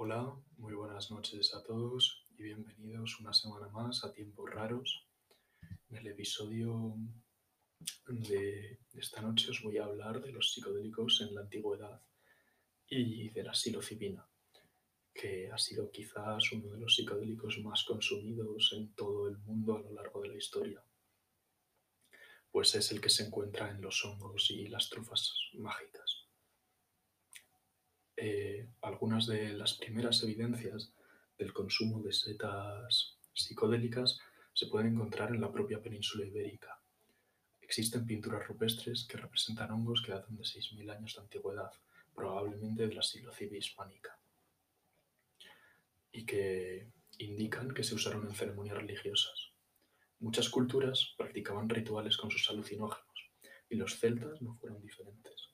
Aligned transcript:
Hola, 0.00 0.32
muy 0.58 0.74
buenas 0.74 1.10
noches 1.10 1.52
a 1.56 1.64
todos 1.64 2.24
y 2.30 2.44
bienvenidos 2.44 3.18
una 3.18 3.32
semana 3.32 3.66
más 3.66 4.04
a 4.04 4.12
Tiempos 4.12 4.48
Raros. 4.48 5.08
En 5.90 5.96
el 5.96 6.06
episodio 6.06 6.94
de 8.06 8.78
esta 8.94 9.20
noche 9.20 9.50
os 9.50 9.60
voy 9.60 9.78
a 9.78 9.86
hablar 9.86 10.22
de 10.22 10.30
los 10.30 10.52
psicodélicos 10.52 11.20
en 11.22 11.34
la 11.34 11.40
antigüedad 11.40 12.00
y 12.86 13.30
de 13.30 13.42
la 13.42 13.52
psilocibina, 13.52 14.24
que 15.12 15.50
ha 15.50 15.58
sido 15.58 15.90
quizás 15.90 16.52
uno 16.52 16.74
de 16.74 16.78
los 16.78 16.94
psicodélicos 16.94 17.58
más 17.64 17.82
consumidos 17.82 18.72
en 18.76 18.94
todo 18.94 19.26
el 19.26 19.36
mundo 19.38 19.78
a 19.78 19.80
lo 19.80 19.90
largo 19.90 20.22
de 20.22 20.28
la 20.28 20.36
historia, 20.36 20.80
pues 22.52 22.72
es 22.76 22.92
el 22.92 23.00
que 23.00 23.10
se 23.10 23.24
encuentra 23.24 23.68
en 23.68 23.80
los 23.80 24.04
hongos 24.04 24.48
y 24.52 24.68
las 24.68 24.88
trufas 24.90 25.34
mágicas. 25.54 26.27
Eh, 28.20 28.66
algunas 28.82 29.28
de 29.28 29.52
las 29.52 29.74
primeras 29.74 30.20
evidencias 30.24 30.92
del 31.38 31.52
consumo 31.52 32.02
de 32.02 32.12
setas 32.12 33.16
psicodélicas 33.32 34.18
se 34.52 34.66
pueden 34.66 34.94
encontrar 34.94 35.32
en 35.32 35.40
la 35.40 35.52
propia 35.52 35.80
península 35.80 36.26
ibérica. 36.26 36.80
Existen 37.60 38.04
pinturas 38.04 38.44
rupestres 38.48 39.06
que 39.06 39.18
representan 39.18 39.70
hongos 39.70 40.02
que 40.02 40.10
datan 40.10 40.36
de 40.36 40.42
6.000 40.42 40.90
años 40.90 41.14
de 41.14 41.20
antigüedad, 41.20 41.70
probablemente 42.12 42.88
de 42.88 42.94
la 42.94 43.02
silocibia 43.02 43.58
hispánica, 43.58 44.18
y 46.10 46.26
que 46.26 46.88
indican 47.18 47.72
que 47.72 47.84
se 47.84 47.94
usaron 47.94 48.26
en 48.26 48.34
ceremonias 48.34 48.78
religiosas. 48.78 49.52
Muchas 50.18 50.48
culturas 50.48 51.14
practicaban 51.16 51.68
rituales 51.68 52.16
con 52.16 52.32
sus 52.32 52.50
alucinógenos, 52.50 53.30
y 53.70 53.76
los 53.76 53.96
celtas 54.00 54.42
no 54.42 54.56
fueron 54.56 54.82
diferentes. 54.82 55.47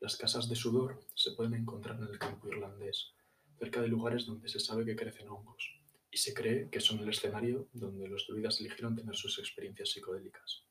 Las 0.00 0.16
casas 0.16 0.48
de 0.48 0.56
sudor 0.56 0.98
se 1.14 1.32
pueden 1.32 1.52
encontrar 1.52 1.98
en 1.98 2.08
el 2.08 2.18
campo 2.18 2.48
irlandés, 2.48 3.12
cerca 3.58 3.82
de 3.82 3.88
lugares 3.88 4.24
donde 4.24 4.48
se 4.48 4.58
sabe 4.58 4.86
que 4.86 4.96
crecen 4.96 5.28
hongos, 5.28 5.78
y 6.10 6.16
se 6.16 6.32
cree 6.32 6.70
que 6.70 6.80
son 6.80 7.00
el 7.00 7.10
escenario 7.10 7.68
donde 7.74 8.08
los 8.08 8.26
druidas 8.26 8.58
eligieron 8.60 8.96
tener 8.96 9.14
sus 9.14 9.38
experiencias 9.38 9.90
psicodélicas. 9.90 10.64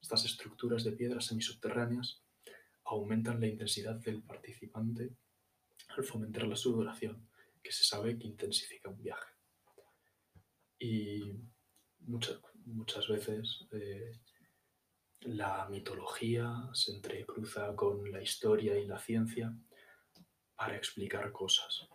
Estas 0.00 0.24
estructuras 0.24 0.84
de 0.84 0.92
piedras 0.92 1.26
semisubterráneas 1.26 2.22
aumentan 2.84 3.40
la 3.40 3.48
intensidad 3.48 3.96
del 3.96 4.22
participante 4.22 5.16
al 5.88 6.04
fomentar 6.04 6.46
la 6.46 6.56
sudoración, 6.56 7.28
que 7.60 7.72
se 7.72 7.82
sabe 7.82 8.16
que 8.16 8.28
intensifica 8.28 8.88
un 8.88 9.02
viaje. 9.02 9.32
Y 10.78 11.22
muchas, 12.00 12.38
muchas 12.66 13.08
veces 13.08 13.66
eh, 13.72 14.12
la 15.24 15.66
mitología 15.68 16.68
se 16.72 16.92
entrecruza 16.92 17.74
con 17.74 18.10
la 18.10 18.22
historia 18.22 18.78
y 18.78 18.86
la 18.86 18.98
ciencia 18.98 19.52
para 20.56 20.76
explicar 20.76 21.32
cosas. 21.32 21.88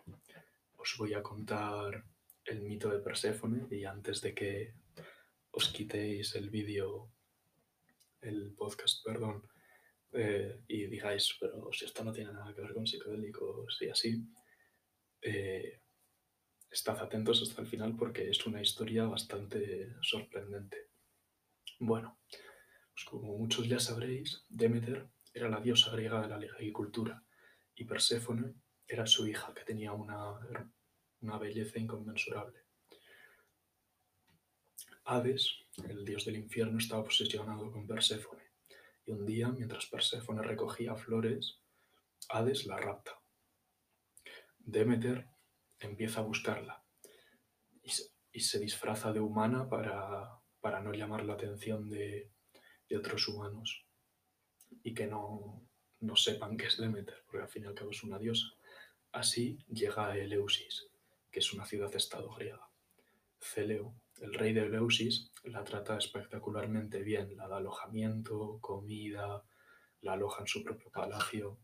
Os 0.76 0.96
voy 0.98 1.14
a 1.14 1.22
contar 1.22 2.04
el 2.44 2.62
mito 2.62 2.88
de 2.88 3.00
Perséfone 3.00 3.66
y 3.70 3.84
antes 3.84 4.20
de 4.20 4.34
que 4.34 4.74
os 5.52 5.68
quitéis 5.68 6.34
el 6.34 6.50
vídeo, 6.50 7.10
el 8.20 8.52
podcast, 8.54 9.04
perdón, 9.04 9.46
eh, 10.12 10.62
y 10.68 10.86
digáis, 10.86 11.36
pero 11.38 11.72
si 11.72 11.84
esto 11.84 12.02
no 12.04 12.12
tiene 12.12 12.32
nada 12.32 12.52
que 12.54 12.62
ver 12.62 12.74
con 12.74 12.86
psicodélicos 12.86 13.78
y 13.80 13.88
así, 13.88 14.24
eh, 15.22 15.80
estad 16.70 16.98
atentos 17.00 17.42
hasta 17.42 17.62
el 17.62 17.66
final 17.66 17.96
porque 17.96 18.30
es 18.30 18.46
una 18.46 18.60
historia 18.60 19.04
bastante 19.04 19.94
sorprendente. 20.02 20.90
Bueno, 21.78 22.18
pues 23.00 23.08
como 23.08 23.38
muchos 23.38 23.66
ya 23.66 23.78
sabréis, 23.78 24.44
Demeter 24.48 25.08
era 25.32 25.48
la 25.48 25.60
diosa 25.60 25.90
griega 25.92 26.20
de 26.20 26.28
la 26.28 26.36
agricultura 26.36 27.24
y 27.74 27.84
Perséfone 27.84 28.54
era 28.86 29.06
su 29.06 29.26
hija, 29.26 29.54
que 29.54 29.64
tenía 29.64 29.92
una, 29.92 30.38
una 31.20 31.38
belleza 31.38 31.78
inconmensurable. 31.78 32.64
Hades, 35.04 35.50
el 35.88 36.04
dios 36.04 36.26
del 36.26 36.36
infierno, 36.36 36.78
estaba 36.78 37.00
obsesionado 37.00 37.70
con 37.70 37.86
Perséfone, 37.86 38.42
y 39.06 39.12
un 39.12 39.24
día, 39.24 39.48
mientras 39.48 39.86
Perséfone 39.86 40.42
recogía 40.42 40.94
flores, 40.94 41.58
Hades 42.28 42.66
la 42.66 42.76
rapta. 42.76 43.18
Demeter 44.58 45.26
empieza 45.78 46.20
a 46.20 46.24
buscarla 46.24 46.84
y 48.32 48.40
se, 48.40 48.58
disfraza 48.58 49.10
de 49.12 49.20
humana 49.20 49.70
para, 49.70 50.38
para 50.60 50.80
no 50.80 50.92
llamar 50.92 51.24
la 51.24 51.32
atención 51.32 51.88
de, 51.88 52.30
de 52.90 52.98
otros 52.98 53.26
humanos 53.28 53.86
y 54.82 54.92
que 54.92 55.06
no, 55.06 55.66
no 56.00 56.16
sepan 56.16 56.56
que 56.56 56.66
es 56.66 56.76
Demeter, 56.76 57.22
porque 57.26 57.42
al 57.42 57.48
fin 57.48 57.64
y 57.64 57.66
al 57.66 57.74
cabo 57.74 57.92
es 57.92 58.02
una 58.02 58.18
diosa. 58.18 58.46
Así 59.12 59.58
llega 59.68 60.08
a 60.08 60.18
Eleusis, 60.18 60.88
que 61.30 61.38
es 61.38 61.52
una 61.52 61.64
ciudad-estado 61.64 62.30
griega. 62.34 62.68
Celeo, 63.40 63.94
el 64.20 64.34
rey 64.34 64.52
de 64.52 64.62
Eleusis, 64.62 65.30
la 65.44 65.64
trata 65.64 65.96
espectacularmente 65.96 67.02
bien, 67.02 67.36
la 67.36 67.48
da 67.48 67.56
alojamiento, 67.56 68.58
comida, 68.60 69.42
la 70.02 70.12
aloja 70.12 70.42
en 70.42 70.48
su 70.48 70.62
propio 70.62 70.90
palacio. 70.90 71.58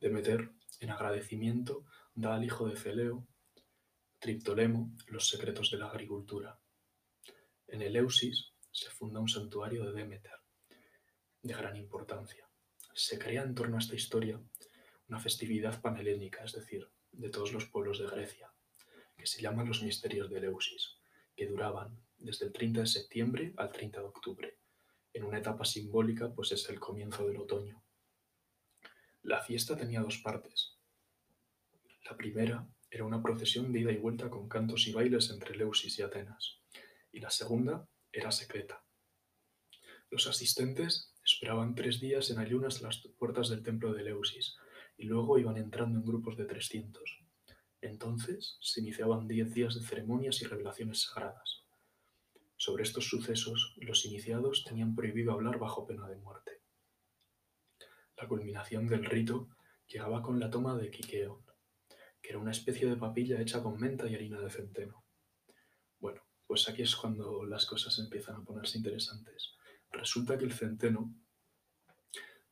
Demeter, 0.00 0.52
en 0.80 0.90
agradecimiento, 0.90 1.84
da 2.14 2.34
al 2.34 2.44
hijo 2.44 2.68
de 2.68 2.76
Celeo, 2.76 3.26
Triptolemo, 4.18 4.90
los 5.08 5.28
secretos 5.28 5.70
de 5.70 5.78
la 5.78 5.88
agricultura. 5.88 6.58
En 7.68 7.82
Eleusis, 7.82 8.53
se 8.74 8.90
funda 8.90 9.20
un 9.20 9.28
santuario 9.28 9.84
de 9.84 9.92
Demeter, 9.92 10.40
de 11.42 11.54
gran 11.54 11.76
importancia. 11.76 12.48
Se 12.92 13.20
crea 13.20 13.44
en 13.44 13.54
torno 13.54 13.76
a 13.76 13.78
esta 13.78 13.94
historia 13.94 14.42
una 15.08 15.20
festividad 15.20 15.80
panhelénica, 15.80 16.42
es 16.42 16.54
decir, 16.54 16.90
de 17.12 17.30
todos 17.30 17.52
los 17.52 17.66
pueblos 17.66 18.00
de 18.00 18.08
Grecia, 18.08 18.52
que 19.16 19.26
se 19.26 19.40
llama 19.40 19.62
los 19.62 19.82
misterios 19.84 20.28
de 20.28 20.38
Eleusis, 20.38 20.98
que 21.36 21.46
duraban 21.46 22.02
desde 22.18 22.46
el 22.46 22.52
30 22.52 22.80
de 22.80 22.86
septiembre 22.88 23.54
al 23.56 23.70
30 23.70 24.00
de 24.00 24.06
octubre, 24.06 24.58
en 25.12 25.22
una 25.22 25.38
etapa 25.38 25.64
simbólica 25.64 26.34
pues 26.34 26.50
es 26.50 26.68
el 26.68 26.80
comienzo 26.80 27.28
del 27.28 27.36
otoño. 27.36 27.80
La 29.22 29.40
fiesta 29.40 29.76
tenía 29.76 30.00
dos 30.00 30.18
partes. 30.18 30.78
La 32.10 32.16
primera 32.16 32.66
era 32.90 33.04
una 33.04 33.22
procesión 33.22 33.72
de 33.72 33.80
ida 33.80 33.92
y 33.92 33.98
vuelta 33.98 34.28
con 34.28 34.48
cantos 34.48 34.88
y 34.88 34.92
bailes 34.92 35.30
entre 35.30 35.54
Eleusis 35.54 35.96
y 36.00 36.02
Atenas, 36.02 36.60
y 37.12 37.20
la 37.20 37.30
segunda 37.30 37.88
era 38.14 38.30
secreta. 38.30 38.84
Los 40.08 40.28
asistentes 40.28 41.12
esperaban 41.24 41.74
tres 41.74 42.00
días 42.00 42.30
en 42.30 42.38
ayunas 42.38 42.80
las 42.80 43.02
puertas 43.18 43.48
del 43.48 43.62
templo 43.64 43.92
de 43.92 44.02
Eleusis 44.02 44.56
y 44.96 45.06
luego 45.06 45.38
iban 45.38 45.56
entrando 45.56 45.98
en 45.98 46.04
grupos 46.04 46.36
de 46.36 46.44
300. 46.44 47.02
Entonces 47.80 48.56
se 48.60 48.80
iniciaban 48.80 49.26
diez 49.26 49.52
días 49.52 49.74
de 49.74 49.82
ceremonias 49.82 50.40
y 50.42 50.46
revelaciones 50.46 51.02
sagradas. 51.02 51.64
Sobre 52.56 52.84
estos 52.84 53.08
sucesos, 53.08 53.74
los 53.78 54.04
iniciados 54.04 54.64
tenían 54.64 54.94
prohibido 54.94 55.32
hablar 55.32 55.58
bajo 55.58 55.84
pena 55.86 56.08
de 56.08 56.16
muerte. 56.16 56.62
La 58.16 58.28
culminación 58.28 58.86
del 58.86 59.04
rito 59.04 59.48
llegaba 59.88 60.22
con 60.22 60.38
la 60.38 60.50
toma 60.50 60.76
de 60.76 60.90
Kikeon, 60.90 61.44
que 62.22 62.30
era 62.30 62.38
una 62.38 62.52
especie 62.52 62.88
de 62.88 62.96
papilla 62.96 63.40
hecha 63.40 63.62
con 63.62 63.78
menta 63.78 64.08
y 64.08 64.14
harina 64.14 64.40
de 64.40 64.50
centeno. 64.50 65.03
Pues 66.54 66.68
aquí 66.68 66.82
es 66.82 66.94
cuando 66.94 67.44
las 67.44 67.66
cosas 67.66 67.98
empiezan 67.98 68.36
a 68.36 68.44
ponerse 68.44 68.78
interesantes. 68.78 69.56
Resulta 69.90 70.38
que 70.38 70.44
el 70.44 70.52
centeno 70.52 71.12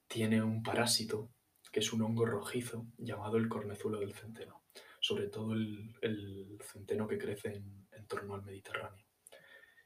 tiene 0.09 0.43
un 0.43 0.61
parásito 0.61 1.31
que 1.71 1.79
es 1.79 1.93
un 1.93 2.03
hongo 2.03 2.27
rojizo 2.27 2.89
llamado 2.99 3.37
el 3.37 3.49
cornezuelo 3.49 4.01
del 4.01 4.13
centeno, 4.13 4.65
sobre 4.99 5.29
todo 5.29 5.53
el, 5.53 6.59
centeno 6.65 7.07
que 7.07 7.17
crece 7.17 7.55
en, 7.55 7.87
en 7.93 8.07
torno 8.09 8.35
al 8.35 8.43
Mediterráneo. 8.43 9.07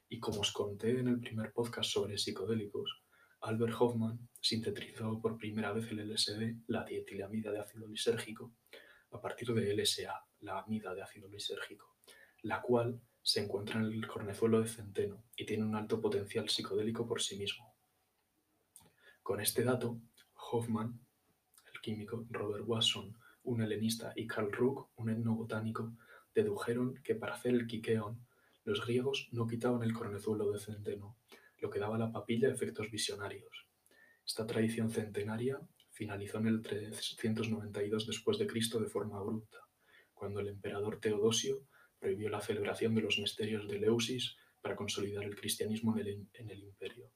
Y 0.09 0.19
como 0.19 0.39
os 0.39 0.51
conté 0.51 0.97
en 0.97 1.09
el 1.09 1.19
primer 1.19 1.53
podcast 1.53 1.91
sobre 1.91 2.17
psicodélicos, 2.17 3.03
Albert 3.41 3.75
Hoffman 3.77 4.29
sintetizó 4.41 5.21
por 5.21 5.37
primera 5.37 5.73
vez 5.73 5.91
el 5.91 5.99
LSD, 5.99 6.63
la 6.65 6.83
dietilamida 6.83 7.51
de 7.51 7.59
ácido 7.59 7.87
lisérgico, 7.87 8.55
a 9.11 9.21
partir 9.21 9.53
de 9.53 9.75
LSA, 9.75 10.25
la 10.39 10.61
amida 10.61 10.95
de 10.95 11.03
ácido 11.03 11.29
lisérgico, 11.29 11.97
la 12.41 12.63
cual 12.63 12.99
se 13.27 13.41
encuentra 13.41 13.81
en 13.81 13.87
el 13.87 14.07
cornezuelo 14.07 14.61
de 14.61 14.69
centeno 14.69 15.21
y 15.35 15.45
tiene 15.45 15.65
un 15.65 15.75
alto 15.75 15.99
potencial 15.99 16.47
psicodélico 16.47 17.05
por 17.05 17.21
sí 17.21 17.37
mismo. 17.37 17.75
Con 19.21 19.41
este 19.41 19.65
dato, 19.65 19.99
Hoffman, 20.33 20.97
el 21.73 21.81
químico, 21.81 22.25
Robert 22.29 22.63
Watson, 22.65 23.17
un 23.43 23.61
helenista, 23.61 24.13
y 24.15 24.27
Karl 24.27 24.49
Ruck, 24.53 24.91
un 24.95 25.09
etnobotánico, 25.09 25.91
dedujeron 26.33 26.95
que 27.03 27.15
para 27.15 27.33
hacer 27.33 27.53
el 27.53 27.67
quiqueón, 27.67 28.25
los 28.63 28.85
griegos 28.85 29.27
no 29.33 29.45
quitaban 29.45 29.83
el 29.83 29.91
cornezuelo 29.91 30.49
de 30.49 30.59
centeno, 30.59 31.17
lo 31.57 31.69
que 31.69 31.79
daba 31.79 31.97
a 31.97 31.99
la 31.99 32.13
papilla 32.13 32.47
efectos 32.47 32.89
visionarios. 32.89 33.67
Esta 34.25 34.47
tradición 34.47 34.89
centenaria 34.89 35.59
finalizó 35.91 36.37
en 36.37 36.47
el 36.47 36.61
392 36.61 38.07
después 38.07 38.37
de 38.37 38.47
Cristo 38.47 38.79
de 38.79 38.87
forma 38.87 39.17
abrupta, 39.17 39.57
cuando 40.13 40.39
el 40.39 40.47
emperador 40.47 41.01
Teodosio 41.01 41.67
prohibió 41.99 42.29
la 42.29 42.41
celebración 42.41 42.95
de 42.95 43.01
los 43.01 43.19
misterios 43.19 43.67
de 43.67 43.79
Leusis 43.79 44.35
para 44.61 44.75
consolidar 44.75 45.23
el 45.23 45.35
cristianismo 45.35 45.97
en 45.97 46.07
el, 46.07 46.27
en 46.33 46.49
el 46.49 46.63
imperio. 46.63 47.11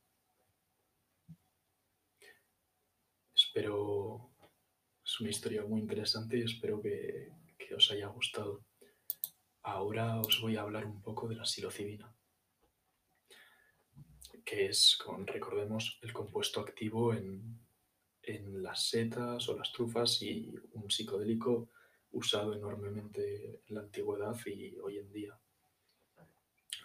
Espero 3.35 4.31
es 5.03 5.19
una 5.19 5.29
historia 5.29 5.65
muy 5.65 5.81
interesante 5.81 6.37
y 6.37 6.43
espero 6.43 6.81
que, 6.81 7.31
que 7.57 7.75
os 7.75 7.91
haya 7.91 8.07
gustado. 8.07 8.63
Ahora 9.63 10.19
os 10.21 10.39
voy 10.41 10.55
a 10.55 10.61
hablar 10.61 10.85
un 10.85 11.01
poco 11.01 11.27
de 11.27 11.35
la 11.35 11.43
psilocibina, 11.43 12.15
que 14.45 14.67
es, 14.67 14.97
recordemos, 15.25 15.99
el 16.01 16.13
compuesto 16.13 16.61
activo 16.61 17.13
en, 17.13 17.59
en 18.23 18.63
las 18.63 18.87
setas 18.87 19.49
o 19.49 19.57
las 19.57 19.71
trufas 19.71 20.21
y 20.21 20.53
un 20.73 20.89
psicodélico 20.89 21.69
usado 22.11 22.53
enormemente 22.53 23.61
en 23.67 23.75
la 23.75 23.81
antigüedad 23.81 24.35
y 24.45 24.77
hoy 24.79 24.97
en 24.97 25.11
día. 25.11 25.39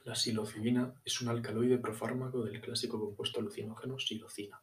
La 0.04 0.14
psilocibina 0.14 0.94
es 1.04 1.20
un 1.20 1.28
alcaloide 1.28 1.78
profármaco 1.78 2.44
del 2.44 2.60
clásico 2.60 3.00
compuesto 3.00 3.40
alucinógeno 3.40 3.98
psilocina, 3.98 4.62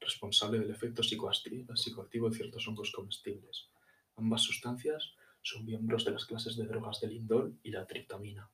responsable 0.00 0.58
del 0.58 0.70
efecto 0.70 1.02
psicoactivo 1.02 2.30
de 2.30 2.36
ciertos 2.36 2.66
hongos 2.66 2.90
comestibles. 2.90 3.68
Ambas 4.16 4.42
sustancias 4.42 5.14
son 5.42 5.66
miembros 5.66 6.04
de 6.04 6.12
las 6.12 6.24
clases 6.24 6.56
de 6.56 6.66
drogas 6.66 7.00
del 7.00 7.12
indol 7.12 7.58
y 7.62 7.70
la 7.70 7.86
triptamina. 7.86 8.50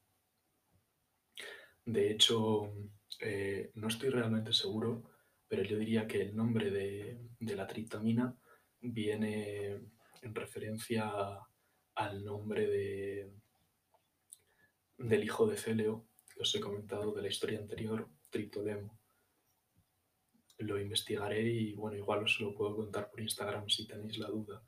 De 1.84 2.10
hecho, 2.10 2.72
eh, 3.20 3.70
no 3.75 3.87
estoy 3.88 4.10
realmente 4.10 4.52
seguro, 4.52 5.04
pero 5.46 5.62
yo 5.62 5.78
diría 5.78 6.08
que 6.08 6.22
el 6.22 6.37
nombre 6.37 6.70
de, 6.70 7.20
de 7.38 7.56
la 7.56 7.66
triptamina 7.69 8.37
viene 8.81 9.75
en 9.75 9.95
referencia 10.46 11.10
al 11.96 12.25
nombre 12.25 12.69
de, 12.69 13.32
del 14.96 15.25
hijo 15.25 15.46
de 15.48 15.56
Celeo, 15.56 16.06
que 16.32 16.40
os 16.40 16.54
he 16.54 16.60
comentado 16.60 17.12
de 17.12 17.22
la 17.22 17.28
historia 17.28 17.58
anterior, 17.58 18.08
Triptodemo. 18.31 18.96
Lo 20.58 20.81
investigaré 20.81 21.43
y 21.43 21.75
bueno, 21.75 21.96
igual 21.96 22.22
os 22.22 22.40
lo 22.40 22.54
puedo 22.54 22.76
contar 22.76 23.10
por 23.10 23.20
Instagram 23.20 23.69
si 23.69 23.88
tenéis 23.88 24.19
la 24.19 24.28
duda. 24.28 24.62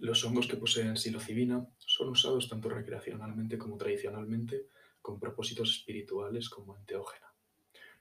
Los 0.00 0.24
hongos 0.24 0.48
que 0.48 0.56
poseen 0.56 0.96
psilocibina 0.96 1.66
son 1.78 2.08
usados 2.10 2.48
tanto 2.48 2.68
recreacionalmente 2.68 3.56
como 3.56 3.76
tradicionalmente 3.76 4.66
con 5.00 5.20
propósitos 5.20 5.70
espirituales 5.76 6.48
como 6.48 6.76
enteógena, 6.76 7.32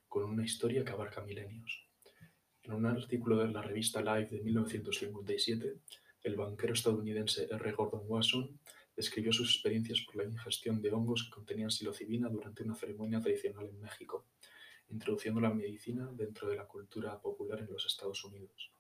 con 0.08 0.24
una 0.24 0.44
historia 0.44 0.84
que 0.84 0.92
abarca 0.92 1.22
milenios. 1.22 1.88
En 2.64 2.74
un 2.74 2.86
artículo 2.86 3.38
de 3.38 3.48
la 3.48 3.62
revista 3.62 4.02
Life 4.02 4.36
de 4.36 4.44
1957, 4.44 5.78
el 6.28 6.36
banquero 6.36 6.74
estadounidense 6.74 7.48
R. 7.50 7.72
Gordon 7.72 8.04
Wasson 8.06 8.60
describió 8.96 9.32
sus 9.32 9.54
experiencias 9.54 10.02
por 10.02 10.18
la 10.18 10.26
ingestión 10.26 10.82
de 10.82 10.92
hongos 10.92 11.24
que 11.24 11.30
contenían 11.30 11.72
psilocibina 11.72 12.28
durante 12.30 12.64
una 12.64 12.76
ceremonia 12.76 13.22
tradicional 13.22 13.68
en 13.68 13.80
México, 13.80 14.26
introduciendo 14.90 15.40
la 15.40 15.54
medicina 15.54 16.10
dentro 16.14 16.50
de 16.50 16.58
la 16.58 16.66
cultura 16.66 17.20
popular 17.22 17.60
en 17.60 17.72
los 17.72 17.86
Estados 17.86 18.24
Unidos. 18.26 18.72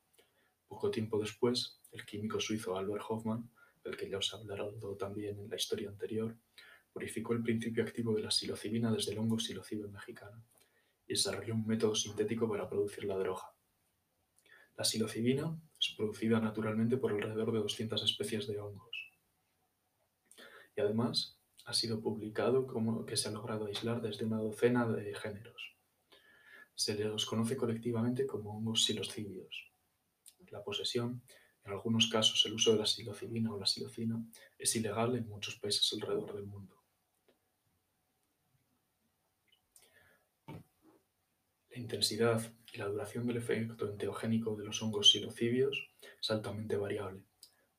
Poco 0.67 0.91
tiempo 0.91 1.19
después, 1.19 1.79
el 1.91 2.05
químico 2.05 2.39
suizo 2.39 2.75
Albert 2.75 3.05
Hoffman, 3.07 3.49
del 3.83 3.95
que 3.95 4.09
ya 4.09 4.17
os 4.17 4.33
he 4.33 4.95
también 4.97 5.39
en 5.39 5.49
la 5.49 5.55
historia 5.55 5.87
anterior, 5.87 6.35
purificó 6.91 7.33
el 7.33 7.43
principio 7.43 7.83
activo 7.83 8.13
de 8.13 8.23
la 8.23 8.31
psilocibina 8.31 8.91
desde 8.91 9.13
el 9.13 9.19
hongo 9.19 9.39
psilocibe 9.39 9.87
mexicano 9.87 10.43
y 11.07 11.13
desarrolló 11.13 11.53
un 11.53 11.65
método 11.65 11.95
sintético 11.95 12.49
para 12.49 12.67
producir 12.67 13.05
la 13.05 13.15
droga. 13.15 13.53
La 14.75 14.83
psilocibina 14.83 15.57
es 15.79 15.93
producida 15.95 16.39
naturalmente 16.39 16.97
por 16.97 17.11
alrededor 17.11 17.51
de 17.51 17.59
200 17.59 18.03
especies 18.03 18.47
de 18.47 18.59
hongos. 18.59 19.11
Y 20.75 20.81
además 20.81 21.37
ha 21.65 21.73
sido 21.73 22.01
publicado 22.01 22.65
como 22.65 23.05
que 23.05 23.17
se 23.17 23.27
ha 23.27 23.31
logrado 23.31 23.65
aislar 23.65 24.01
desde 24.01 24.25
una 24.25 24.37
docena 24.37 24.87
de 24.87 25.13
géneros. 25.13 25.75
Se 26.75 26.95
los 27.03 27.25
conoce 27.25 27.57
colectivamente 27.57 28.25
como 28.25 28.57
hongos 28.57 28.85
psilocibios. 28.85 29.71
La 30.49 30.63
posesión, 30.63 31.21
en 31.65 31.71
algunos 31.71 32.07
casos 32.07 32.45
el 32.45 32.53
uso 32.53 32.71
de 32.71 32.79
la 32.79 32.85
psilocibina 32.85 33.51
o 33.51 33.59
la 33.59 33.65
psilocina, 33.65 34.23
es 34.57 34.75
ilegal 34.75 35.15
en 35.15 35.27
muchos 35.27 35.57
países 35.59 35.91
alrededor 35.93 36.35
del 36.35 36.45
mundo. 36.45 36.75
La 40.47 41.77
intensidad 41.77 42.53
la 42.77 42.87
duración 42.87 43.25
del 43.25 43.37
efecto 43.37 43.89
enteogénico 43.89 44.55
de 44.55 44.65
los 44.65 44.81
hongos 44.81 45.11
psilocibios 45.11 45.89
es 46.21 46.31
altamente 46.31 46.77
variable, 46.77 47.23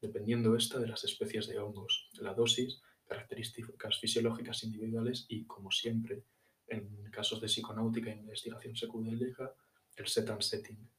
dependiendo 0.00 0.56
esta 0.56 0.78
de 0.78 0.88
las 0.88 1.04
especies 1.04 1.46
de 1.46 1.58
hongos, 1.58 2.10
la 2.14 2.34
dosis, 2.34 2.82
características 3.06 3.98
fisiológicas 4.00 4.64
individuales 4.64 5.24
y, 5.28 5.46
como 5.46 5.70
siempre, 5.70 6.24
en 6.66 7.10
casos 7.10 7.40
de 7.40 7.46
psiconáutica 7.46 8.10
e 8.10 8.16
investigación 8.16 8.76
secundélica, 8.76 9.54
el 9.96 10.06
set 10.06 10.28
and 10.30 10.42
setting. 10.42 10.90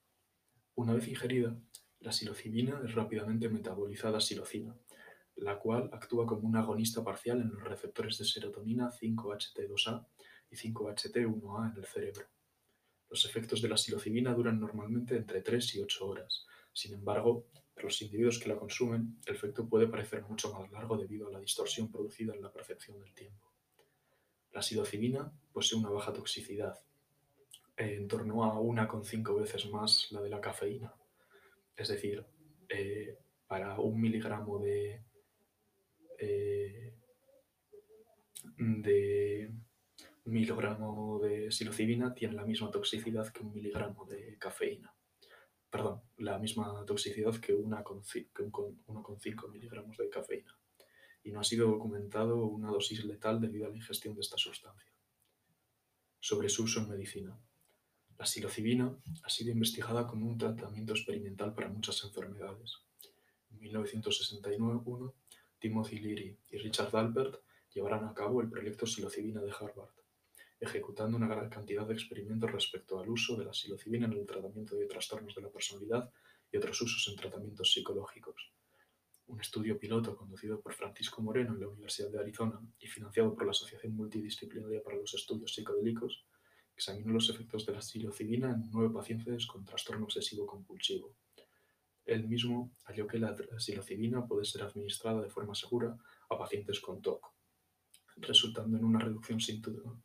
Una 0.76 0.94
vez 0.94 1.08
ingerida, 1.08 1.56
la 2.00 2.12
psilocibina 2.12 2.82
es 2.86 2.96
rápidamente 2.96 3.50
metabolizada 3.50 4.18
a 4.18 4.22
psilocina, 4.22 4.76
la 5.36 5.60
cual 5.60 5.90
actúa 5.92 6.26
como 6.26 6.48
un 6.48 6.56
agonista 6.56 7.04
parcial 7.04 7.42
en 7.42 7.50
los 7.50 7.64
receptores 7.64 8.18
de 8.18 8.26
serotonina 8.26 8.90
5-HT2A 8.90 10.08
y 10.52 10.56
5-HT1A 10.56 11.72
en 11.72 11.78
el 11.78 11.86
cerebro. 11.86 12.39
Los 13.10 13.26
efectos 13.26 13.62
de 13.62 13.70
la 13.70 13.78
psilocibina 13.78 14.34
duran 14.34 14.60
normalmente 14.60 15.16
entre 15.16 15.42
3 15.42 15.76
y 15.76 15.82
8 15.82 16.08
horas. 16.08 16.46
Sin 16.72 16.94
embargo, 16.94 17.48
para 17.74 17.86
los 17.86 18.02
individuos 18.02 18.40
que 18.40 18.50
la 18.50 18.58
consumen, 18.58 19.18
el 19.26 19.36
efecto 19.36 19.68
puede 19.68 19.88
parecer 19.88 20.24
mucho 20.24 20.54
más 20.54 20.72
largo 20.72 20.98
debido 20.98 21.28
a 21.28 21.32
la 21.32 21.40
distorsión 21.40 21.92
producida 21.92 22.36
en 22.36 22.42
la 22.42 22.52
percepción 22.52 23.00
del 23.00 23.14
tiempo. 23.14 23.52
La 24.52 24.62
psilocibina 24.62 25.32
posee 25.52 25.80
una 25.80 25.90
baja 25.90 26.14
toxicidad, 26.14 26.80
en 27.78 28.08
torno 28.08 28.44
a 28.44 28.60
1,5 28.60 29.40
veces 29.40 29.70
más 29.70 30.12
la 30.12 30.22
de 30.22 30.30
la 30.30 30.42
cafeína. 30.42 30.94
Es 31.76 31.88
decir, 31.88 32.26
eh, 32.68 33.18
para 33.48 33.80
un 33.80 34.00
miligramo 34.00 34.60
de, 34.60 35.02
eh, 36.18 36.94
de 38.58 39.52
miligramo 40.30 41.20
de 41.20 41.52
psilocibina 41.52 42.14
tiene 42.14 42.36
la 42.36 42.46
misma 42.46 42.72
toxicidad 42.72 43.28
que 43.30 43.44
un 43.44 43.54
miligramo 43.54 44.06
de 44.06 44.38
cafeína. 44.38 44.94
Perdón, 45.70 46.02
la 46.18 46.40
misma 46.40 46.84
toxicidad 46.86 47.36
que 47.36 47.56
1,5 47.56 49.52
miligramos 49.52 49.98
de 49.98 50.10
cafeína. 50.10 50.58
Y 51.24 51.32
no 51.32 51.40
ha 51.40 51.44
sido 51.44 51.68
documentado 51.68 52.46
una 52.46 52.72
dosis 52.72 53.06
letal 53.06 53.40
debido 53.40 53.68
a 53.68 53.70
la 53.70 53.76
ingestión 53.76 54.16
de 54.16 54.22
esta 54.22 54.38
sustancia. 54.38 54.92
Sobre 56.20 56.50
su 56.50 56.64
uso 56.64 56.80
en 56.80 56.90
medicina. 56.90 57.38
La 58.18 58.26
psilocibina 58.26 58.98
ha 59.24 59.30
sido 59.30 59.52
investigada 59.52 60.08
como 60.08 60.28
un 60.28 60.38
tratamiento 60.38 60.94
experimental 60.94 61.54
para 61.54 61.70
muchas 61.70 62.04
enfermedades. 62.04 62.80
En 63.52 63.60
1961, 63.60 65.14
Timothy 65.60 66.00
Leary 66.00 66.38
y 66.50 66.58
Richard 66.58 66.96
Albert 66.96 67.42
llevarán 67.74 68.06
a 68.06 68.14
cabo 68.14 68.42
el 68.42 68.50
proyecto 68.50 68.86
psilocibina 68.86 69.42
de 69.42 69.52
Harvard 69.52 69.99
ejecutando 70.60 71.18
una 71.18 71.28
gran 71.28 71.50
cantidad 71.50 71.88
de 71.88 71.94
experimentos 71.94 72.52
respecto 72.52 73.00
al 73.00 73.10
uso 73.10 73.38
de 73.38 73.46
la 73.46 73.54
psilocibina 73.54 74.08
en 74.08 74.14
el 74.14 74.26
tratamiento 74.26 74.76
de 74.76 74.86
trastornos 74.86 75.34
de 75.36 75.42
la 75.42 75.50
personalidad 75.50 76.12
y 76.52 76.58
otros 76.58 76.82
usos 76.82 77.08
en 77.08 77.16
tratamientos 77.16 77.72
psicológicos. 77.72 78.52
Un 79.28 79.40
estudio 79.40 79.78
piloto 79.78 80.18
conducido 80.18 80.60
por 80.60 80.74
Francisco 80.74 81.22
Moreno 81.22 81.54
en 81.54 81.62
la 81.62 81.68
Universidad 81.68 82.10
de 82.10 82.20
Arizona 82.20 82.60
y 82.80 82.88
financiado 82.88 83.34
por 83.34 83.46
la 83.46 83.52
Asociación 83.52 83.96
Multidisciplinaria 83.96 84.84
para 84.84 84.98
los 84.98 85.14
Estudios 85.14 85.54
Psicodélicos 85.54 86.26
examinó 86.76 87.12
los 87.12 87.30
efectos 87.30 87.66
de 87.66 87.74
la 87.74 87.82
psilocibina 87.82 88.52
en 88.52 88.72
nueve 88.72 88.94
pacientes 88.94 89.46
con 89.46 89.66
trastorno 89.66 90.06
obsesivo-compulsivo. 90.06 91.14
Él 92.06 92.28
mismo 92.28 92.72
halló 92.86 93.06
que 93.06 93.20
la 93.20 93.36
psilocibina 93.58 94.26
puede 94.26 94.46
ser 94.46 94.64
administrada 94.64 95.22
de 95.22 95.30
forma 95.30 95.54
segura 95.54 95.98
a 96.30 96.38
pacientes 96.38 96.80
con 96.80 97.02
TOC, 97.02 97.22
resultando 98.22 98.78
en 98.78 98.86
una 98.86 99.00
reducción 99.00 99.40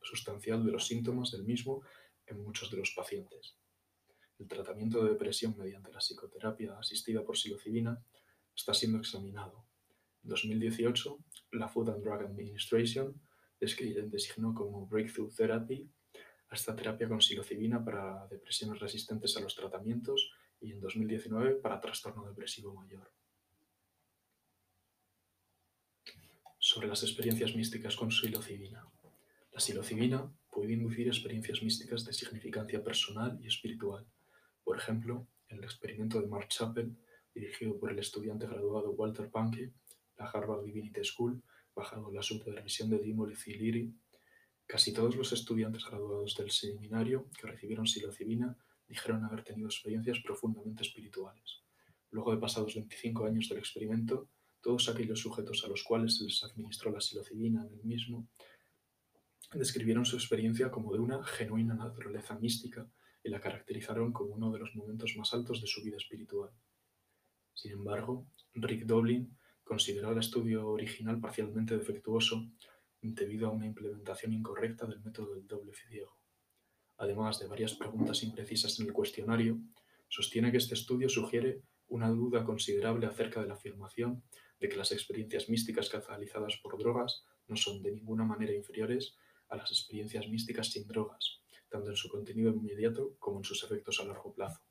sustancial 0.02 0.64
de 0.64 0.72
los 0.72 0.86
síntomas 0.86 1.30
del 1.30 1.44
mismo 1.44 1.82
en 2.26 2.42
muchos 2.42 2.70
de 2.70 2.78
los 2.78 2.90
pacientes. 2.90 3.56
El 4.38 4.48
tratamiento 4.48 5.02
de 5.02 5.10
depresión 5.10 5.56
mediante 5.56 5.92
la 5.92 6.00
psicoterapia 6.00 6.78
asistida 6.78 7.24
por 7.24 7.36
psilocibina 7.36 8.02
está 8.54 8.74
siendo 8.74 8.98
examinado. 8.98 9.66
En 10.22 10.30
2018, 10.30 11.18
la 11.52 11.68
Food 11.68 11.90
and 11.90 12.02
Drug 12.02 12.22
Administration 12.22 13.20
designó 13.58 14.54
como 14.54 14.86
Breakthrough 14.86 15.34
Therapy 15.34 15.88
a 16.48 16.54
esta 16.54 16.74
terapia 16.74 17.08
con 17.08 17.20
psilocibina 17.20 17.84
para 17.84 18.26
depresiones 18.28 18.80
resistentes 18.80 19.36
a 19.36 19.40
los 19.40 19.54
tratamientos 19.54 20.32
y 20.60 20.72
en 20.72 20.80
2019 20.80 21.56
para 21.56 21.80
trastorno 21.80 22.26
depresivo 22.26 22.74
mayor. 22.74 23.10
Sobre 26.74 26.88
las 26.88 27.04
experiencias 27.04 27.54
místicas 27.54 27.94
con 27.94 28.10
psilocibina. 28.10 28.84
La 29.52 29.60
psilocibina 29.60 30.28
puede 30.50 30.72
inducir 30.72 31.06
experiencias 31.06 31.62
místicas 31.62 32.04
de 32.04 32.12
significancia 32.12 32.82
personal 32.82 33.38
y 33.40 33.46
espiritual. 33.46 34.04
Por 34.64 34.76
ejemplo, 34.76 35.28
en 35.48 35.58
el 35.58 35.64
experimento 35.64 36.20
de 36.20 36.26
Mark 36.26 36.48
Chappell, 36.48 36.96
dirigido 37.32 37.78
por 37.78 37.92
el 37.92 38.00
estudiante 38.00 38.48
graduado 38.48 38.90
Walter 38.90 39.30
Pankey, 39.30 39.72
la 40.18 40.26
Harvard 40.26 40.64
Divinity 40.64 41.04
School, 41.04 41.40
bajo 41.76 42.10
la 42.10 42.24
supervisión 42.24 42.90
de 42.90 42.98
Timothy 42.98 43.54
Leary, 43.54 43.94
casi 44.66 44.92
todos 44.92 45.14
los 45.14 45.32
estudiantes 45.32 45.84
graduados 45.84 46.34
del 46.34 46.50
seminario 46.50 47.28
que 47.40 47.46
recibieron 47.46 47.86
psilocibina 47.86 48.58
dijeron 48.88 49.22
haber 49.22 49.44
tenido 49.44 49.68
experiencias 49.68 50.18
profundamente 50.18 50.82
espirituales. 50.82 51.62
Luego 52.10 52.32
de 52.32 52.40
pasados 52.40 52.74
25 52.74 53.26
años 53.26 53.48
del 53.48 53.58
experimento, 53.58 54.28
todos 54.64 54.88
aquellos 54.88 55.20
sujetos 55.20 55.62
a 55.64 55.68
los 55.68 55.84
cuales 55.84 56.16
se 56.16 56.24
les 56.24 56.42
administró 56.42 56.90
la 56.90 57.00
psilocibina 57.00 57.66
en 57.66 57.74
el 57.74 57.84
mismo 57.84 58.26
describieron 59.52 60.06
su 60.06 60.16
experiencia 60.16 60.70
como 60.70 60.90
de 60.90 61.00
una 61.00 61.22
genuina 61.22 61.74
naturaleza 61.74 62.38
mística 62.38 62.90
y 63.22 63.28
la 63.28 63.40
caracterizaron 63.40 64.10
como 64.12 64.34
uno 64.34 64.50
de 64.50 64.58
los 64.58 64.74
momentos 64.74 65.14
más 65.16 65.34
altos 65.34 65.60
de 65.60 65.66
su 65.66 65.82
vida 65.82 65.98
espiritual. 65.98 66.50
Sin 67.52 67.72
embargo, 67.72 68.26
Rick 68.54 68.86
Doblin 68.86 69.36
consideró 69.62 70.12
el 70.12 70.18
estudio 70.18 70.66
original 70.68 71.20
parcialmente 71.20 71.76
defectuoso 71.76 72.50
debido 73.02 73.48
a 73.48 73.52
una 73.52 73.66
implementación 73.66 74.32
incorrecta 74.32 74.86
del 74.86 75.02
método 75.02 75.34
del 75.34 75.46
doble 75.46 75.74
ciego. 75.74 76.18
Además 76.96 77.38
de 77.38 77.46
varias 77.46 77.74
preguntas 77.74 78.22
imprecisas 78.22 78.80
en 78.80 78.86
el 78.86 78.92
cuestionario, 78.94 79.60
sostiene 80.08 80.50
que 80.50 80.56
este 80.56 80.74
estudio 80.74 81.08
sugiere 81.08 81.62
una 81.88 82.08
duda 82.08 82.44
considerable 82.44 83.06
acerca 83.06 83.40
de 83.40 83.48
la 83.48 83.54
afirmación 83.54 84.22
de 84.64 84.70
que 84.70 84.76
las 84.78 84.92
experiencias 84.92 85.50
místicas 85.50 85.90
catalizadas 85.90 86.56
por 86.62 86.78
drogas 86.78 87.22
no 87.48 87.54
son 87.54 87.82
de 87.82 87.92
ninguna 87.92 88.24
manera 88.24 88.54
inferiores 88.54 89.14
a 89.50 89.56
las 89.56 89.70
experiencias 89.70 90.26
místicas 90.26 90.68
sin 90.70 90.86
drogas, 90.86 91.42
tanto 91.68 91.90
en 91.90 91.96
su 91.96 92.08
contenido 92.08 92.50
inmediato 92.50 93.14
como 93.18 93.40
en 93.40 93.44
sus 93.44 93.62
efectos 93.62 94.00
a 94.00 94.04
largo 94.04 94.32
plazo. 94.32 94.62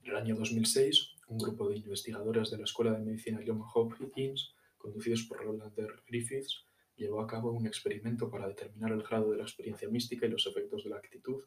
En 0.00 0.10
el 0.10 0.16
año 0.16 0.36
2006, 0.36 1.08
un 1.26 1.38
grupo 1.38 1.68
de 1.68 1.78
investigadores 1.78 2.52
de 2.52 2.58
la 2.58 2.62
Escuela 2.62 2.92
de 2.92 3.00
Medicina 3.00 3.40
Johns 3.44 3.66
Hopkins, 3.74 4.54
conducidos 4.78 5.24
por 5.24 5.38
Roland 5.38 5.74
Griffiths, 6.06 6.64
llevó 6.94 7.20
a 7.20 7.26
cabo 7.26 7.50
un 7.50 7.66
experimento 7.66 8.30
para 8.30 8.46
determinar 8.46 8.92
el 8.92 9.02
grado 9.02 9.32
de 9.32 9.38
la 9.38 9.42
experiencia 9.42 9.88
mística 9.88 10.26
y 10.26 10.30
los 10.30 10.46
efectos 10.46 10.84
de 10.84 10.90
la 10.90 10.98
actitud 10.98 11.42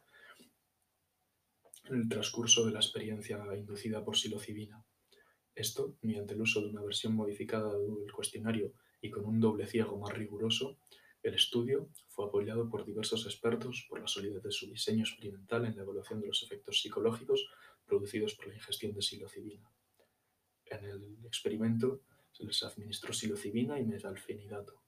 en 1.86 1.96
el 1.96 2.10
transcurso 2.10 2.66
de 2.66 2.74
la 2.74 2.80
experiencia 2.80 3.40
inducida 3.56 4.04
por 4.04 4.18
psilocibina. 4.18 4.84
Esto, 5.56 5.96
mediante 6.02 6.34
el 6.34 6.42
uso 6.42 6.62
de 6.62 6.68
una 6.68 6.84
versión 6.84 7.16
modificada 7.16 7.72
del 7.78 8.12
cuestionario 8.12 8.74
y 9.00 9.10
con 9.10 9.26
un 9.26 9.40
doble 9.40 9.66
ciego 9.66 9.98
más 9.98 10.14
riguroso, 10.14 10.78
el 11.24 11.34
estudio 11.34 11.90
fue 12.10 12.26
apoyado 12.26 12.70
por 12.70 12.86
diversos 12.86 13.26
expertos 13.26 13.88
por 13.90 14.02
la 14.02 14.08
solidez 14.08 14.44
de 14.44 14.52
su 14.52 14.70
diseño 14.70 15.04
experimental 15.04 15.66
en 15.66 15.76
la 15.78 15.84
evaluación 15.84 16.20
de 16.20 16.28
los 16.28 16.44
efectos 16.44 16.82
psicológicos 16.82 17.48
producidos 17.86 18.36
por 18.36 18.48
la 18.48 18.56
ingestión 18.56 18.94
de 18.94 19.02
psilocibina. 19.02 19.72
En 20.66 20.84
el 20.84 21.26
experimento 21.26 22.02
se 22.32 22.44
les 22.44 22.62
administró 22.62 23.14
psilocibina 23.14 23.80
y 23.80 23.86
metalfenidato, 23.86 24.84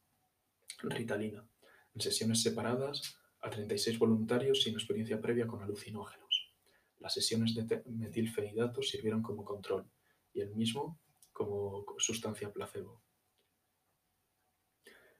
ritalina, 0.83 1.47
en 1.95 2.01
sesiones 2.01 2.41
separadas 2.41 3.17
a 3.39 3.49
36 3.49 3.97
voluntarios 3.97 4.61
sin 4.63 4.73
experiencia 4.73 5.21
previa 5.21 5.47
con 5.47 5.61
alucinógenos. 5.61 6.53
Las 6.99 7.13
sesiones 7.13 7.55
de 7.55 7.83
metilfenidato 7.85 8.81
sirvieron 8.81 9.21
como 9.21 9.45
control 9.45 9.89
y 10.37 10.41
el 10.41 10.55
mismo 10.55 10.99
como 11.31 11.85
sustancia 11.97 12.51
placebo. 12.51 13.01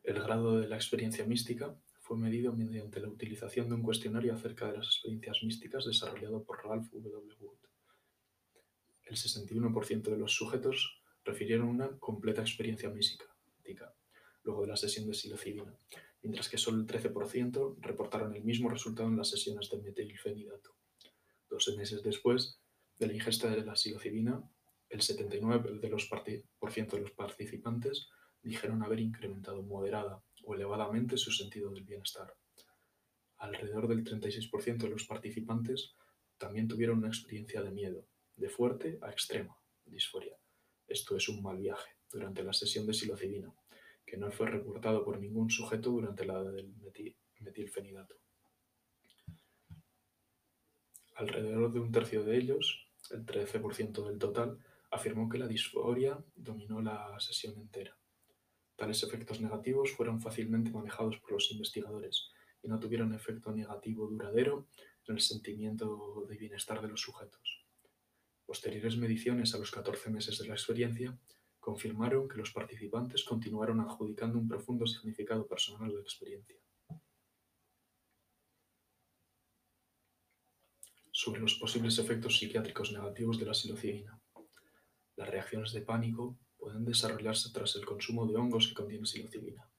El 0.03 0.21
grado 0.21 0.59
de 0.59 0.67
la 0.67 0.77
experiencia 0.77 1.25
mística 1.25 1.75
fue 1.99 2.17
medido 2.17 2.53
mediante 2.53 3.01
la 3.01 3.09
utilización 3.09 3.67
de 3.67 3.75
un 3.75 3.83
cuestionario 3.83 4.33
acerca 4.33 4.67
de 4.67 4.77
las 4.77 4.85
experiencias 4.85 5.43
místicas 5.43 5.85
desarrollado 5.85 6.43
por 6.43 6.63
Ralph 6.63 6.89
W. 6.91 7.35
Wood. 7.39 7.57
El 9.03 9.15
61% 9.15 10.03
de 10.03 10.17
los 10.17 10.33
sujetos 10.33 11.01
refirieron 11.25 11.67
una 11.67 11.97
completa 11.99 12.41
experiencia 12.41 12.89
mística 12.89 13.25
luego 14.47 14.61
de 14.61 14.67
la 14.67 14.77
sesión 14.77 15.05
de 15.07 15.13
psilocibina, 15.13 15.77
mientras 16.23 16.47
que 16.47 16.57
solo 16.57 16.79
el 16.79 16.87
13% 16.87 17.75
reportaron 17.81 18.33
el 18.33 18.43
mismo 18.43 18.69
resultado 18.69 19.09
en 19.09 19.17
las 19.17 19.29
sesiones 19.29 19.69
de 19.69 19.81
metilfenidato. 19.81 20.73
Dos 21.49 21.75
meses 21.77 22.01
después 22.01 22.61
de 22.97 23.07
la 23.07 23.13
ingesta 23.13 23.49
de 23.49 23.63
la 23.63 23.75
psilocibina, 23.75 24.49
el 24.89 25.01
79% 25.01 25.79
de 25.79 25.89
los, 25.89 26.09
de 26.09 26.99
los 26.99 27.11
participantes 27.11 28.09
dijeron 28.41 28.83
haber 28.83 28.99
incrementado 28.99 29.61
moderada 29.63 30.23
o 30.43 30.55
elevadamente 30.55 31.17
su 31.17 31.31
sentido 31.31 31.71
del 31.71 31.83
bienestar. 31.83 32.33
Alrededor 33.37 33.87
del 33.87 34.03
36% 34.03 34.77
de 34.77 34.89
los 34.89 35.05
participantes 35.05 35.95
también 36.37 36.67
tuvieron 36.67 36.99
una 36.99 37.07
experiencia 37.07 37.61
de 37.61 37.71
miedo, 37.71 38.07
de 38.35 38.49
fuerte 38.49 38.99
a 39.01 39.11
extrema, 39.11 39.57
disforia. 39.85 40.37
Esto 40.87 41.17
es 41.17 41.27
un 41.29 41.41
mal 41.41 41.57
viaje, 41.57 41.89
durante 42.11 42.43
la 42.43 42.53
sesión 42.53 42.85
de 42.85 42.93
psilocibina, 42.93 43.53
que 44.05 44.17
no 44.17 44.31
fue 44.31 44.47
reportado 44.47 45.03
por 45.03 45.19
ningún 45.19 45.49
sujeto 45.49 45.91
durante 45.91 46.25
la 46.25 46.41
del 46.43 46.73
metilfenidato. 47.39 48.15
Alrededor 51.15 51.73
de 51.73 51.79
un 51.79 51.91
tercio 51.91 52.23
de 52.23 52.37
ellos, 52.37 52.87
el 53.11 53.25
13% 53.25 54.07
del 54.07 54.19
total, 54.19 54.59
afirmó 54.91 55.27
que 55.29 55.37
la 55.37 55.47
disforia 55.47 56.23
dominó 56.35 56.81
la 56.81 57.19
sesión 57.19 57.57
entera. 57.57 57.97
Tales 58.75 59.01
efectos 59.03 59.41
negativos 59.41 59.91
fueron 59.91 60.21
fácilmente 60.21 60.71
manejados 60.71 61.17
por 61.17 61.31
los 61.31 61.51
investigadores 61.51 62.29
y 62.61 62.67
no 62.67 62.79
tuvieron 62.79 63.13
efecto 63.13 63.51
negativo 63.51 64.07
duradero 64.07 64.67
en 65.07 65.15
el 65.15 65.21
sentimiento 65.21 66.25
de 66.29 66.37
bienestar 66.37 66.81
de 66.81 66.87
los 66.87 67.01
sujetos. 67.01 67.65
Posteriores 68.45 68.97
mediciones 68.97 69.53
a 69.55 69.57
los 69.57 69.71
14 69.71 70.09
meses 70.09 70.37
de 70.37 70.47
la 70.47 70.53
experiencia 70.53 71.17
confirmaron 71.59 72.29
que 72.29 72.37
los 72.37 72.51
participantes 72.53 73.23
continuaron 73.23 73.81
adjudicando 73.81 74.39
un 74.39 74.47
profundo 74.47 74.85
significado 74.85 75.45
personal 75.45 75.89
a 75.89 75.93
la 75.95 76.01
experiencia. 76.01 76.55
Sobre 81.11 81.41
los 81.41 81.55
posibles 81.55 81.97
efectos 81.97 82.37
psiquiátricos 82.37 82.93
negativos 82.93 83.39
de 83.39 83.45
la 83.47 83.53
psilocibina. 83.53 84.21
Las 85.17 85.29
reacciones 85.29 85.73
de 85.73 85.81
pánico, 85.81 86.39
pueden 86.57 86.85
desarrollarse 86.85 87.49
tras 87.51 87.75
el 87.75 87.85
consumo 87.85 88.25
de 88.25 88.37
hongos 88.37 88.67
que 88.67 88.73
contienen 88.73 89.05
psilocibina, 89.05 89.69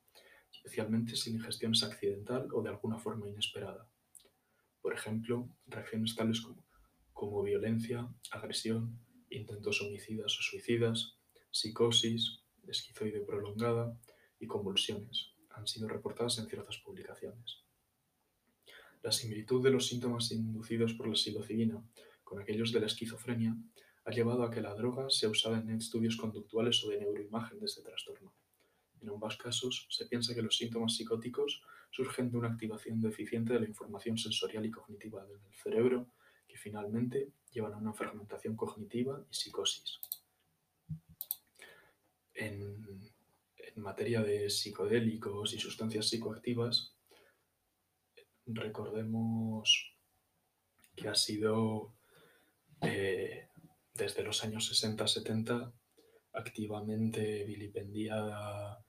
especialmente 0.52 1.16
si 1.16 1.30
la 1.30 1.38
ingestión 1.38 1.72
es 1.72 1.82
accidental 1.82 2.48
o 2.52 2.62
de 2.62 2.68
alguna 2.68 2.98
forma 2.98 3.28
inesperada. 3.28 3.88
Por 4.82 4.92
ejemplo, 4.92 5.48
reacciones 5.66 6.14
tales 6.14 6.40
como, 6.40 6.64
como 7.12 7.42
violencia, 7.42 8.08
agresión, 8.30 8.98
intentos 9.30 9.80
homicidas 9.80 10.38
o 10.38 10.42
suicidas, 10.42 11.18
psicosis, 11.50 12.40
esquizoide 12.66 13.20
prolongada 13.20 13.98
y 14.38 14.46
convulsiones 14.46 15.32
han 15.50 15.66
sido 15.66 15.88
reportadas 15.88 16.38
en 16.38 16.46
ciertas 16.46 16.78
publicaciones. 16.78 17.64
La 19.02 19.12
similitud 19.12 19.62
de 19.62 19.70
los 19.70 19.86
síntomas 19.86 20.30
inducidos 20.32 20.94
por 20.94 21.08
la 21.08 21.14
psilocibina 21.14 21.82
con 22.24 22.40
aquellos 22.40 22.72
de 22.72 22.80
la 22.80 22.86
esquizofrenia 22.86 23.56
ha 24.08 24.10
llevado 24.10 24.42
a 24.42 24.50
que 24.50 24.62
la 24.62 24.72
droga 24.72 25.10
sea 25.10 25.28
usada 25.28 25.58
en 25.58 25.68
estudios 25.68 26.16
conductuales 26.16 26.82
o 26.82 26.88
de 26.88 26.98
neuroimagen 26.98 27.60
de 27.60 27.66
este 27.66 27.82
trastorno. 27.82 28.32
En 29.02 29.10
ambos 29.10 29.36
casos, 29.36 29.86
se 29.90 30.06
piensa 30.06 30.34
que 30.34 30.40
los 30.40 30.56
síntomas 30.56 30.96
psicóticos 30.96 31.62
surgen 31.90 32.30
de 32.30 32.38
una 32.38 32.48
activación 32.48 33.02
deficiente 33.02 33.52
de 33.52 33.60
la 33.60 33.66
información 33.66 34.16
sensorial 34.16 34.64
y 34.64 34.70
cognitiva 34.70 35.26
del 35.26 35.40
cerebro, 35.62 36.06
que 36.46 36.56
finalmente 36.56 37.32
llevan 37.52 37.74
a 37.74 37.76
una 37.76 37.92
fragmentación 37.92 38.56
cognitiva 38.56 39.22
y 39.30 39.34
psicosis. 39.34 40.00
En, 42.32 43.12
materia 43.76 44.22
de 44.22 44.50
psicodélicos 44.50 45.52
y 45.52 45.58
sustancias 45.58 46.08
psicoactivas, 46.08 46.96
recordemos 48.46 49.94
que 50.96 51.08
ha 51.08 51.14
sido 51.14 51.92
eh, 52.80 53.48
desde 53.98 54.22
los 54.22 54.44
años 54.44 54.70
60-70 54.70 55.72
activamente 56.32 57.44
vilipendiada 57.44 58.82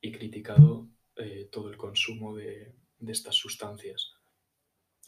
y 0.00 0.12
criticado 0.12 0.90
eh, 1.16 1.48
todo 1.50 1.70
el 1.70 1.76
consumo 1.76 2.36
de, 2.36 2.76
estas 3.08 3.34
sustancias, 3.34 4.12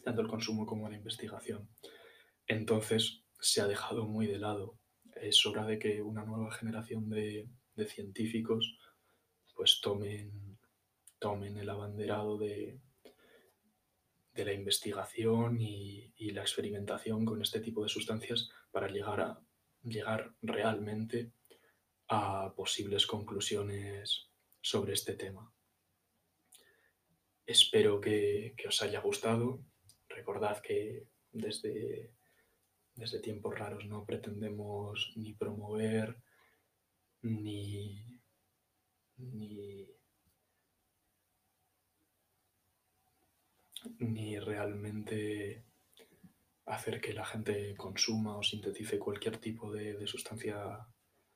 tanto 0.02 0.22
el 0.22 0.28
consumo 0.28 0.64
como 0.64 0.88
la 0.88 0.96
investigación. 0.96 1.68
Entonces 2.46 3.22
se 3.38 3.60
ha 3.60 3.66
dejado 3.66 4.06
muy 4.06 4.26
de 4.26 4.38
lado. 4.38 4.78
Es 5.14 5.44
hora 5.44 5.66
de 5.66 5.78
que 5.78 6.00
una 6.00 6.24
nueva 6.24 6.50
generación 6.52 7.10
de, 7.10 7.48
científicos 7.86 8.78
pues 9.54 9.80
tomen, 9.82 10.58
tomen 11.18 11.58
el 11.58 11.68
abanderado 11.68 12.38
de, 12.38 12.80
de 14.34 14.44
la 14.44 14.52
investigación 14.52 15.60
y, 15.60 16.12
la 16.32 16.40
experimentación 16.40 17.26
con 17.26 17.42
este 17.42 17.60
tipo 17.60 17.82
de 17.82 17.90
sustancias 17.90 18.48
para 18.72 18.88
llegar, 18.88 19.20
a, 19.20 19.40
llegar 19.84 20.34
realmente 20.42 21.32
a 22.08 22.52
posibles 22.56 23.06
conclusiones 23.06 24.30
sobre 24.60 24.94
este 24.94 25.14
tema. 25.14 25.52
Espero 27.46 28.00
que, 28.00 28.54
que 28.56 28.68
os 28.68 28.82
haya 28.82 29.00
gustado. 29.00 29.60
Recordad 30.08 30.60
que 30.60 31.06
desde, 31.30 32.14
desde 32.94 33.20
tiempos 33.20 33.58
raros 33.58 33.86
no 33.86 34.04
pretendemos 34.04 35.12
ni 35.16 35.34
promover 35.34 36.16
ni, 37.22 38.20
ni, 39.16 39.88
ni 43.98 44.38
realmente 44.38 45.64
hacer 46.66 47.00
que 47.00 47.12
la 47.12 47.24
gente 47.24 47.74
consuma 47.76 48.36
o 48.36 48.42
sintetice 48.42 48.98
cualquier 48.98 49.38
tipo 49.38 49.72
de, 49.72 49.94
de 49.94 50.06
sustancia 50.06 50.86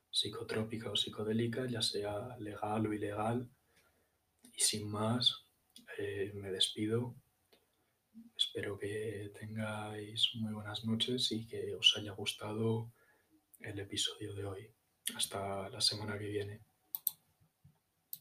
psicotrópica 0.09 0.91
o 0.91 0.95
psicodélica, 0.95 1.67
ya 1.67 1.81
sea 1.81 2.37
legal 2.39 2.87
o 2.87 2.93
ilegal. 2.93 3.49
Y 4.53 4.61
sin 4.61 4.89
más, 4.89 5.45
eh, 5.97 6.31
me 6.33 6.51
despido. 6.51 7.15
Espero 8.35 8.77
que 8.77 9.31
tengáis 9.39 10.31
muy 10.35 10.53
buenas 10.53 10.85
noches 10.85 11.31
y 11.31 11.45
que 11.45 11.75
os 11.75 11.95
haya 11.97 12.13
gustado 12.13 12.91
el 13.59 13.79
episodio 13.79 14.33
de 14.33 14.45
hoy. 14.45 14.73
Hasta 15.15 15.69
la 15.69 15.81
semana 15.81 16.17
que 16.17 16.27
viene. 16.27 16.66